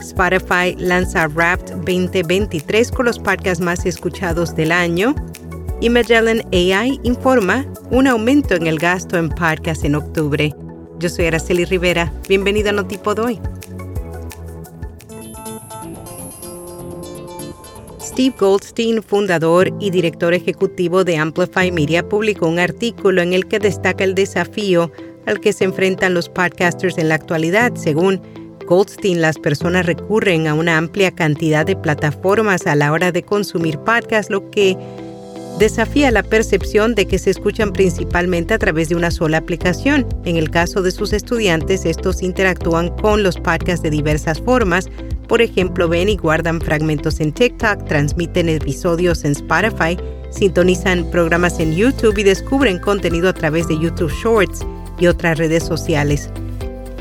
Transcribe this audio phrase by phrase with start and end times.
[0.00, 5.14] Spotify lanza Wrapped 2023 con los podcasts más escuchados del año.
[5.80, 10.54] Y Magellan AI informa un aumento en el gasto en podcast en octubre.
[10.98, 12.12] Yo soy Araceli Rivera.
[12.28, 13.40] Bienvenido a Notipod hoy.
[18.00, 23.60] Steve Goldstein, fundador y director ejecutivo de Amplify Media, publicó un artículo en el que
[23.60, 24.90] destaca el desafío
[25.26, 27.76] al que se enfrentan los podcasters en la actualidad.
[27.76, 28.20] Según
[28.68, 33.78] Goldstein, las personas recurren a una amplia cantidad de plataformas a la hora de consumir
[33.78, 34.76] podcasts, lo que
[35.58, 40.06] desafía la percepción de que se escuchan principalmente a través de una sola aplicación.
[40.26, 44.90] En el caso de sus estudiantes, estos interactúan con los podcasts de diversas formas.
[45.28, 49.96] Por ejemplo, ven y guardan fragmentos en TikTok, transmiten episodios en Spotify,
[50.30, 54.60] sintonizan programas en YouTube y descubren contenido a través de YouTube Shorts
[55.00, 56.30] y otras redes sociales.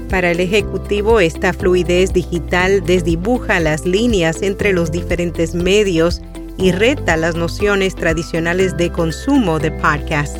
[0.09, 6.21] Para el ejecutivo, esta fluidez digital desdibuja las líneas entre los diferentes medios
[6.57, 10.37] y reta las nociones tradicionales de consumo de podcast.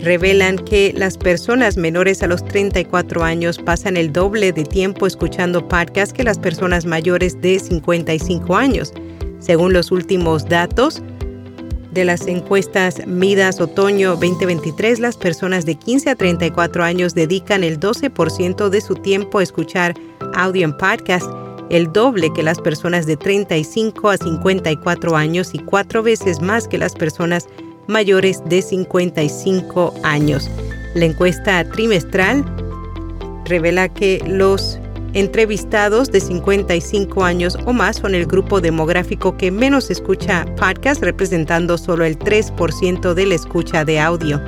[0.00, 5.68] Revelan que las personas menores a los 34 años pasan el doble de tiempo escuchando
[5.68, 8.94] podcast que las personas mayores de 55 años.
[9.40, 11.02] Según los últimos datos
[11.98, 17.80] de las encuestas Midas Otoño 2023, las personas de 15 a 34 años dedican el
[17.80, 19.94] 12% de su tiempo a escuchar
[20.34, 21.26] audio en podcast
[21.70, 26.78] el doble que las personas de 35 a 54 años y cuatro veces más que
[26.78, 27.48] las personas
[27.88, 30.48] mayores de 55 años.
[30.94, 32.44] La encuesta trimestral
[33.44, 34.78] revela que los
[35.18, 41.78] entrevistados de 55 años o más son el grupo demográfico que menos escucha podcast, representando
[41.78, 44.40] solo el 3% de la escucha de audio.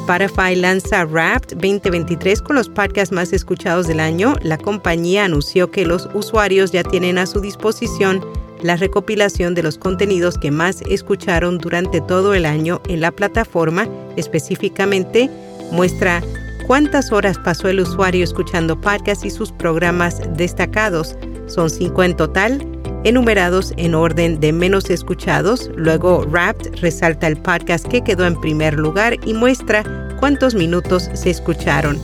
[0.00, 5.86] Spotify lanza Wrapped 2023 con los podcasts más escuchados del año, la compañía anunció que
[5.86, 8.20] los usuarios ya tienen a su disposición
[8.62, 13.88] la recopilación de los contenidos que más escucharon durante todo el año en la plataforma.
[14.16, 15.30] Específicamente,
[15.70, 16.22] muestra
[16.66, 21.16] cuántas horas pasó el usuario escuchando podcasts y sus programas destacados.
[21.46, 22.66] Son cinco en total,
[23.04, 25.70] enumerados en orden de menos escuchados.
[25.76, 29.84] Luego Wrapped resalta el podcast que quedó en primer lugar y muestra
[30.20, 31.98] cuántos minutos se escucharon.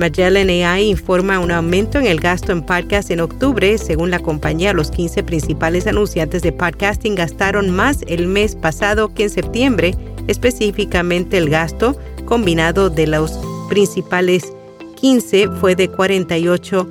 [0.00, 3.76] Magellan AI informa un aumento en el gasto en podcast en octubre.
[3.76, 9.24] Según la compañía, los 15 principales anunciantes de podcasting gastaron más el mes pasado que
[9.24, 9.94] en septiembre.
[10.26, 11.98] Específicamente, el gasto
[12.30, 13.32] combinado de los
[13.68, 14.52] principales
[14.94, 16.86] 15 fue de 48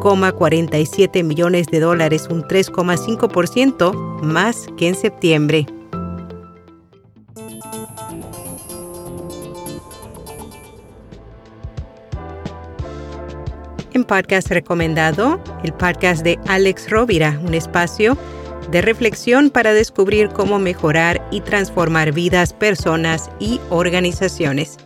[0.00, 5.66] 47 millones de dólares, un 3,5% más que en septiembre.
[13.92, 18.16] En podcast recomendado, el podcast de Alex Rovira, un espacio
[18.70, 24.76] de reflexión para descubrir cómo mejorar y transformar vidas, personas y organizaciones.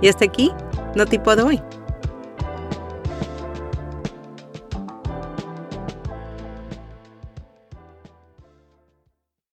[0.00, 0.52] Y hasta aquí,
[0.94, 1.62] no tipo de hoy.